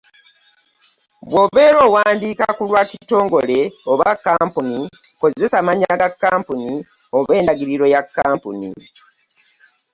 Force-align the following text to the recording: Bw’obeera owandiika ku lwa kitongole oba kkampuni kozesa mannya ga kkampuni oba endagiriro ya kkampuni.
Bw’obeera 1.29 1.79
owandiika 1.87 2.45
ku 2.57 2.63
lwa 2.69 2.83
kitongole 2.89 3.59
oba 3.91 4.09
kkampuni 4.17 4.79
kozesa 5.19 5.57
mannya 5.67 5.93
ga 5.99 6.09
kkampuni 6.13 6.71
oba 7.17 7.31
endagiriro 7.39 7.85
ya 7.93 8.01
kkampuni. 8.03 8.69